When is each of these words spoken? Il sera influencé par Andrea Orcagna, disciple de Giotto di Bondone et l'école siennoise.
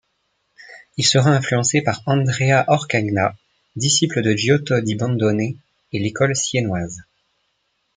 Il 0.97 1.05
sera 1.05 1.29
influencé 1.29 1.83
par 1.83 2.01
Andrea 2.07 2.65
Orcagna, 2.67 3.35
disciple 3.75 4.23
de 4.23 4.33
Giotto 4.35 4.79
di 4.81 4.95
Bondone 4.95 5.59
et 5.93 5.99
l'école 5.99 6.35
siennoise. 6.35 7.03